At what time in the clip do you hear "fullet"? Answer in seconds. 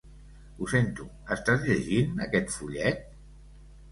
2.57-3.05